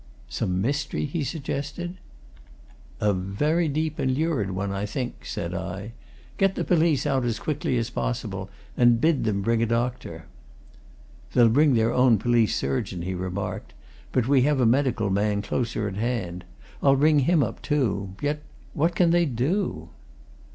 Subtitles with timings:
[0.29, 1.97] "Some mystery?" he suggested.
[2.99, 5.91] "A very deep and lurid one, I think," said I.
[6.39, 10.25] "Get the police out as quickly as possible, and bid them bring a doctor."
[11.33, 13.75] "They'll bring their own police surgeon," he remarked,
[14.11, 16.45] "but we have a medical man closer at hand.
[16.81, 18.15] I'll ring him up, too.
[18.23, 18.41] Yet
[18.73, 19.89] what can they do?"